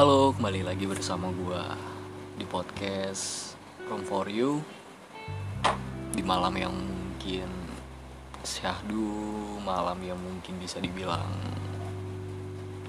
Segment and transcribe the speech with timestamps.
[0.00, 1.76] Halo, kembali lagi bersama gua
[2.40, 3.52] di podcast
[3.84, 4.64] Room for You.
[6.16, 7.44] Di malam yang mungkin
[8.40, 9.12] syahdu,
[9.60, 11.28] malam yang mungkin bisa dibilang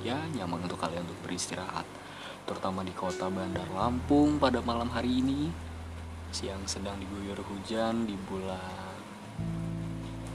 [0.07, 1.83] Ya nyaman untuk kalian untuk beristirahat
[2.47, 5.51] Terutama di kota Bandar Lampung pada malam hari ini.
[6.31, 8.95] Siang sedang diguyur hujan di bulan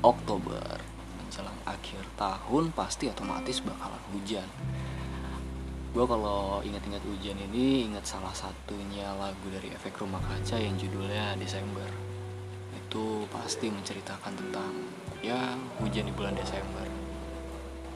[0.04, 0.76] Oktober.
[1.24, 4.44] Menjelang akhir tahun pasti otomatis bakalan hujan
[5.96, 11.32] gue kalau ingat-ingat hujan ini ingat salah satunya lagu dari efek rumah kaca yang judulnya
[11.40, 11.88] Desember.
[12.76, 14.92] Itu pasti menceritakan tentang
[15.24, 16.84] ya hujan di bulan Desember.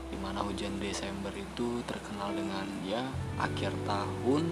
[0.08, 3.05] Di mana hujan Desember itu terkenal dengan ya
[3.36, 4.48] akhir tahun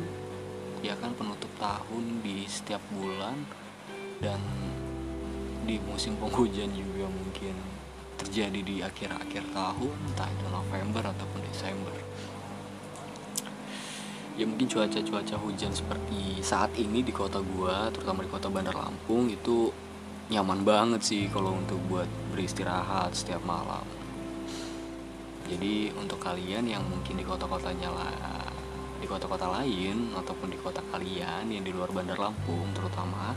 [0.84, 3.48] ya kan penutup tahun di setiap bulan
[4.20, 4.44] dan
[5.64, 7.56] di musim penghujan juga mungkin
[8.20, 11.96] terjadi di akhir-akhir tahun entah itu November ataupun Desember
[14.38, 19.26] ya mungkin cuaca-cuaca hujan seperti saat ini di kota gua terutama di kota Bandar Lampung
[19.26, 19.74] itu
[20.30, 23.82] nyaman banget sih kalau untuk buat beristirahat setiap malam.
[25.50, 28.14] Jadi untuk kalian yang mungkin di kota-kotanya lah
[29.02, 33.34] di kota-kota lain ataupun di kota kalian yang di luar Bandar Lampung terutama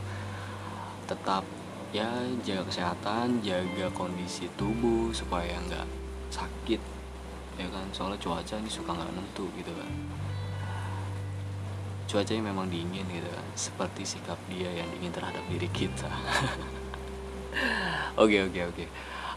[1.10, 1.42] tetap
[1.90, 2.08] ya
[2.46, 5.88] jaga kesehatan jaga kondisi tubuh supaya nggak
[6.30, 6.82] sakit
[7.58, 7.90] ya kan?
[7.90, 9.90] Soalnya cuaca ini suka nggak nentu gitu kan
[12.12, 13.48] cuacanya memang dingin gitu kan.
[13.56, 16.12] Seperti sikap dia yang dingin terhadap diri kita.
[18.20, 18.86] Oke oke oke.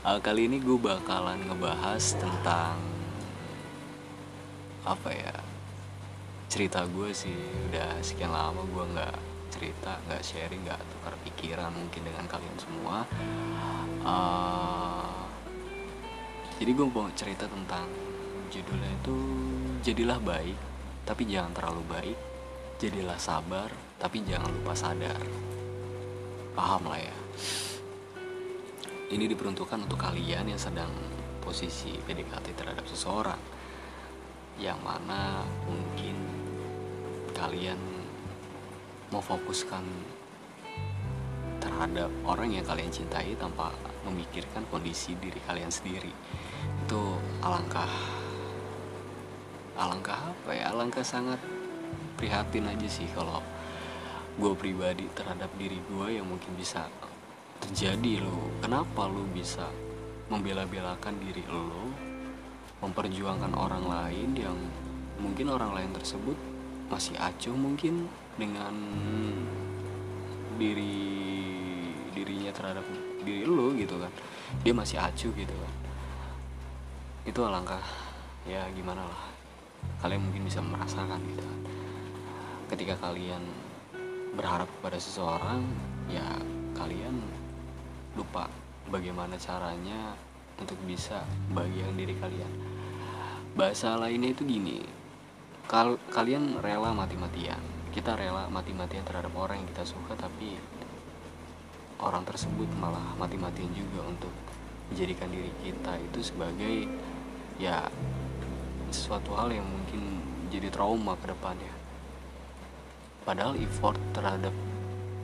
[0.02, 2.74] Uh, kali ini gue bakalan ngebahas tentang
[4.82, 5.34] apa ya
[6.50, 7.38] cerita gue sih.
[7.70, 9.16] Udah sekian lama gue nggak
[9.54, 13.06] cerita nggak sharing nggak tukar pikiran mungkin dengan kalian semua.
[14.02, 15.22] Uh,
[16.58, 17.86] jadi gue mau cerita tentang
[18.50, 19.16] judulnya itu
[19.86, 20.58] jadilah baik
[21.02, 22.18] tapi jangan terlalu baik
[22.78, 25.20] jadilah sabar tapi jangan lupa sadar.
[26.54, 27.16] Paham lah ya.
[29.14, 30.90] Ini diperuntukkan untuk kalian yang sedang
[31.38, 33.38] posisi PDKT terhadap seseorang
[34.58, 36.14] yang mana mungkin
[37.34, 37.78] kalian
[39.10, 39.82] mau fokuskan
[41.58, 43.70] terhadap orang yang kalian cintai tanpa
[44.06, 46.12] memikirkan kondisi diri kalian sendiri.
[46.86, 47.90] Itu alangkah
[49.74, 50.70] alangkah apa ya?
[50.70, 51.38] Alangkah sangat
[52.14, 53.42] prihatin aja sih kalau
[54.34, 56.90] gue pribadi terhadap diri gue yang mungkin bisa
[57.62, 58.50] terjadi lo.
[58.58, 59.66] Kenapa lo bisa
[60.30, 61.90] membela-belakan diri lo
[62.82, 64.58] memperjuangkan orang lain yang
[65.16, 66.36] mungkin orang lain tersebut
[66.92, 68.74] masih acuh mungkin dengan
[70.60, 71.00] diri
[72.12, 72.84] dirinya terhadap
[73.22, 74.10] diri lo gitu kan.
[74.66, 75.72] Dia masih acuh gitu kan.
[77.24, 77.80] Itu alangkah
[78.44, 79.22] ya gimana lah.
[80.04, 81.63] Kalian mungkin bisa merasakan gitu kan
[82.74, 83.38] ketika kalian
[84.34, 85.62] berharap kepada seseorang
[86.10, 86.26] ya
[86.74, 87.22] kalian
[88.18, 88.50] lupa
[88.90, 90.18] bagaimana caranya
[90.58, 91.22] untuk bisa
[91.54, 92.50] bagian diri kalian.
[93.54, 94.82] Bahasa lainnya itu gini
[95.70, 97.62] kal kalian rela mati-matian.
[97.94, 100.58] Kita rela mati-matian terhadap orang yang kita suka tapi
[102.02, 104.34] orang tersebut malah mati-matian juga untuk
[104.90, 106.90] menjadikan diri kita itu sebagai
[107.54, 107.86] ya
[108.90, 111.83] sesuatu hal yang mungkin jadi trauma ke depannya
[113.24, 114.52] padahal effort terhadap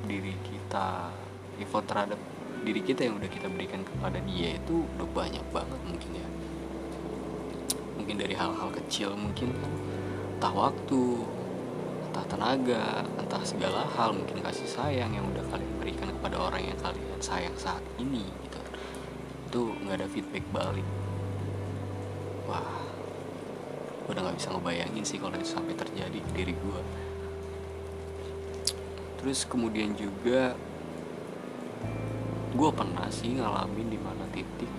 [0.08, 1.12] diri kita
[1.60, 2.16] effort terhadap
[2.64, 6.28] diri kita yang udah kita berikan kepada dia itu udah banyak banget mungkin ya.
[7.96, 9.52] Mungkin dari hal-hal kecil mungkin
[10.36, 11.24] entah waktu
[12.10, 16.78] entah tenaga entah segala hal mungkin kasih sayang yang udah kalian berikan kepada orang yang
[16.80, 18.60] kalian sayang saat ini gitu.
[19.48, 20.84] Itu nggak ada feedback balik.
[22.48, 22.80] Wah
[24.10, 26.80] udah nggak bisa ngebayangin sih kalau itu sampai terjadi di diri gue
[29.20, 30.56] terus kemudian juga
[32.56, 34.72] gue pernah sih ngalamin di mana titik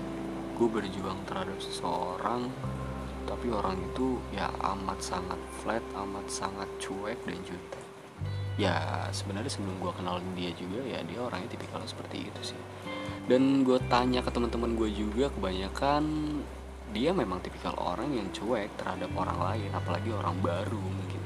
[0.58, 2.50] gue berjuang terhadap seseorang
[3.30, 7.86] tapi orang itu ya amat sangat flat amat sangat cuek dan jutek.
[8.60, 12.62] Ya sebenarnya sebelum gue kenal dia juga ya dia orangnya tipikal seperti itu sih.
[13.30, 16.04] Dan gue tanya ke teman-teman gue juga kebanyakan
[16.92, 21.21] dia memang tipikal orang yang cuek terhadap orang lain apalagi orang baru mungkin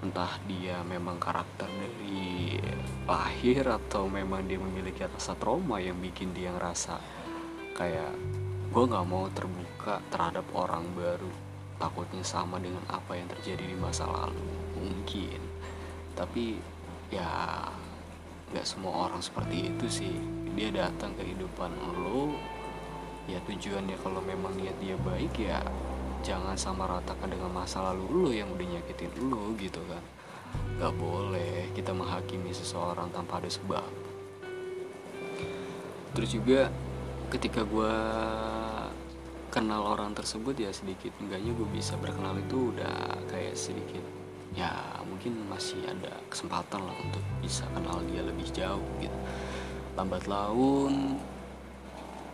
[0.00, 2.56] entah dia memang karakter dari
[3.04, 6.96] lahir atau memang dia memiliki rasa trauma yang bikin dia ngerasa
[7.76, 8.16] kayak
[8.70, 11.30] gue nggak mau terbuka terhadap orang baru.
[11.80, 14.44] Takutnya sama dengan apa yang terjadi di masa lalu.
[14.76, 15.40] Mungkin.
[16.12, 16.60] Tapi
[17.08, 17.66] ya
[18.52, 20.16] nggak semua orang seperti itu sih.
[20.56, 22.36] Dia datang ke kehidupan lo
[23.30, 25.62] ya tujuannya kalau memang niat dia baik ya
[26.20, 30.02] jangan sama ratakan dengan masa lalu lu yang udah nyakitin lu gitu kan.
[30.80, 33.86] Gak boleh kita menghakimi seseorang tanpa ada sebab.
[36.10, 36.68] Terus juga
[37.30, 37.94] ketika gue
[39.50, 44.02] kenal orang tersebut ya sedikit enggaknya gue bisa berkenal itu udah kayak sedikit.
[44.50, 44.74] Ya
[45.06, 49.18] mungkin masih ada kesempatan lah untuk bisa kenal dia lebih jauh gitu.
[49.94, 51.22] Lambat laun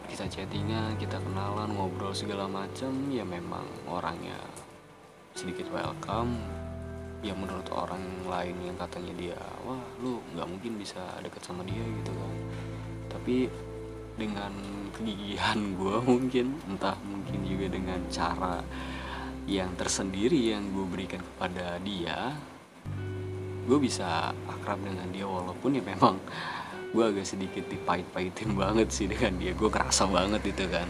[0.06, 4.38] kita chattingan kita kenalan ngobrol segala macam ya memang orangnya
[5.34, 6.38] sedikit welcome.
[7.24, 11.82] Ya menurut orang lain yang katanya dia wah lu nggak mungkin bisa deket sama dia
[11.82, 12.34] gitu kan.
[13.10, 13.50] Tapi
[14.14, 14.52] dengan
[14.94, 18.62] kegigihan gue mungkin entah mungkin juga dengan cara
[19.46, 22.34] yang tersendiri yang gue berikan kepada dia
[23.66, 26.18] gue bisa akrab dengan dia walaupun ya memang
[26.92, 29.52] gue agak sedikit dipait-paitin banget sih dengan dia.
[29.54, 30.86] Gue kerasa banget itu kan.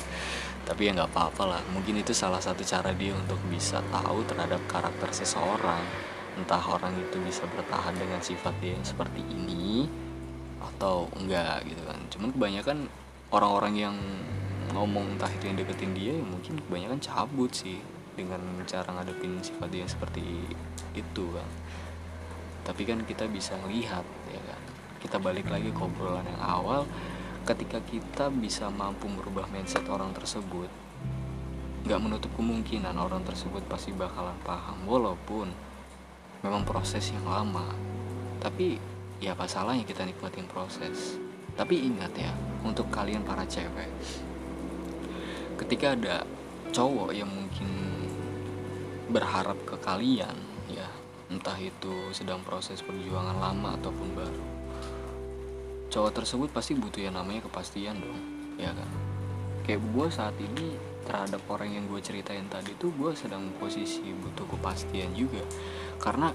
[0.66, 1.62] Tapi ya nggak apa-apa lah.
[1.70, 5.82] Mungkin itu salah satu cara dia untuk bisa tahu terhadap karakter seseorang.
[6.36, 9.88] Entah orang itu bisa bertahan dengan sifat dia yang seperti ini
[10.60, 12.00] atau enggak gitu kan.
[12.12, 12.78] Cuman kebanyakan
[13.30, 13.96] orang-orang yang
[14.74, 17.78] ngomong entah itu yang deketin dia ya mungkin kebanyakan cabut sih
[18.12, 20.24] dengan cara ngadepin sifat dia seperti
[20.96, 21.48] itu kan
[22.66, 24.02] tapi kan kita bisa melihat
[24.32, 24.60] ya kan
[25.02, 26.82] kita balik lagi ke obrolan yang awal
[27.46, 30.68] ketika kita bisa mampu merubah mindset orang tersebut
[31.86, 35.46] nggak menutup kemungkinan orang tersebut pasti bakalan paham walaupun
[36.42, 37.62] memang proses yang lama.
[38.42, 38.74] Tapi
[39.22, 41.14] ya apa salahnya kita nikmatin proses?
[41.54, 42.34] Tapi ingat ya
[42.66, 43.86] untuk kalian para cewek
[45.56, 46.16] ketika ada
[46.70, 47.68] cowok yang mungkin
[49.08, 50.36] berharap ke kalian
[50.68, 50.84] ya
[51.32, 54.55] entah itu sedang proses perjuangan lama ataupun baru
[55.96, 58.20] cowok tersebut pasti butuh yang namanya kepastian dong
[58.60, 58.88] ya kan?
[59.64, 60.76] Kayak gue saat ini
[61.08, 65.40] terhadap orang yang gue ceritain tadi tuh gue sedang posisi butuh kepastian juga.
[65.96, 66.28] Karena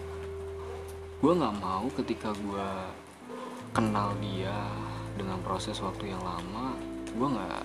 [1.21, 2.69] gue nggak mau ketika gue
[3.69, 4.57] kenal dia
[5.13, 6.73] dengan proses waktu yang lama
[7.13, 7.61] gue nggak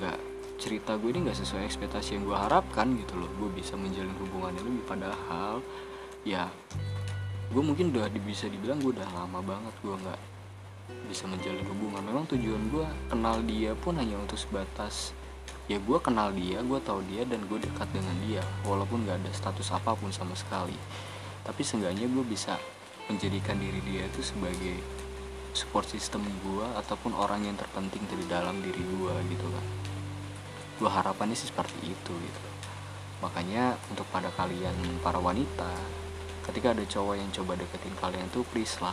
[0.00, 0.18] nggak
[0.56, 3.28] cerita gue ini nggak sesuai ekspektasi yang gue harapkan gitu loh.
[3.36, 5.60] Gue bisa menjalin hubungannya lebih padahal
[6.24, 6.48] ya
[7.52, 10.20] gue mungkin udah bisa dibilang gue udah lama banget gue nggak
[11.08, 12.02] bisa menjalin hubungan.
[12.04, 15.14] Memang tujuan gue kenal dia pun hanya untuk sebatas
[15.64, 19.30] ya gue kenal dia gue tahu dia dan gue dekat dengan dia walaupun nggak ada
[19.32, 20.76] status apa pun sama sekali.
[21.44, 22.56] Tapi seenggaknya gue bisa
[23.08, 24.76] menjadikan diri dia itu sebagai
[25.56, 29.64] support system gue ataupun orang yang terpenting dari dalam diri gue gitu kan.
[30.80, 32.42] Gue harapannya sih seperti itu gitu.
[33.24, 35.72] Makanya untuk pada kalian para wanita
[36.44, 38.92] ketika ada cowok yang coba deketin kalian tuh please lah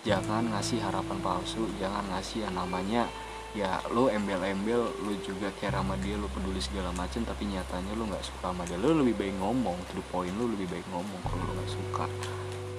[0.00, 3.04] jangan ngasih harapan palsu jangan ngasih yang namanya
[3.50, 8.06] ya lo embel-embel lo juga care sama dia lo peduli segala macam tapi nyatanya lo
[8.06, 8.78] nggak suka sama dia.
[8.78, 12.06] Lo lebih baik ngomong to the point lo lebih baik ngomong kalau lo nggak suka.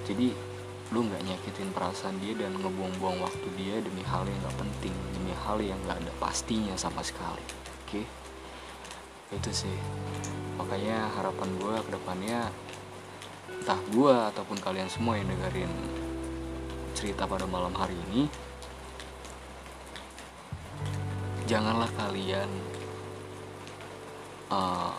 [0.08, 0.32] Jadi
[0.92, 5.32] lu nggak nyakitin perasaan dia dan ngebuang-buang waktu dia demi hal yang nggak penting demi
[5.44, 7.88] hal yang nggak ada pastinya sama sekali oke?
[7.88, 8.04] Okay?
[9.32, 9.76] itu sih.
[10.60, 12.40] Makanya harapan gue ke depannya
[13.48, 15.72] entah gue ataupun kalian semua yang dengerin
[16.92, 18.28] cerita pada malam hari ini
[21.48, 22.48] janganlah kalian
[24.48, 24.96] uh,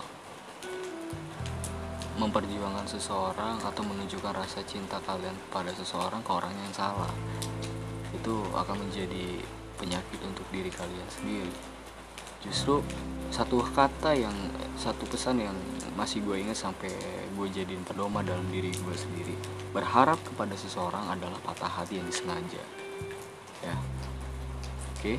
[2.20, 7.10] memperjuangkan seseorang atau menunjukkan rasa cinta kalian pada seseorang ke orang yang salah.
[8.14, 9.42] Itu akan menjadi
[9.82, 11.73] penyakit untuk diri kalian sendiri
[12.44, 12.84] justru
[13.34, 14.36] satu kata yang
[14.78, 15.58] satu pesan yang
[15.98, 16.94] masih gue ingat sampai
[17.34, 19.34] gue jadiin pedoman dalam diri gue sendiri.
[19.74, 22.62] Berharap kepada seseorang adalah patah hati yang disengaja.
[23.66, 23.76] Ya.
[24.98, 25.18] Oke.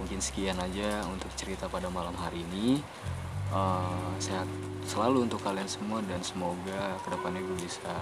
[0.00, 2.80] Mungkin sekian aja untuk cerita pada malam hari ini.
[3.52, 4.48] Uh, sehat
[4.82, 7.94] selalu untuk kalian semua dan semoga ke depannya gue bisa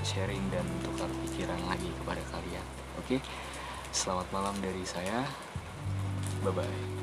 [0.00, 2.66] sharing dan tukar pikiran lagi kepada kalian.
[3.02, 3.18] Oke.
[3.90, 5.26] Selamat malam dari saya.
[6.40, 6.99] Bye bye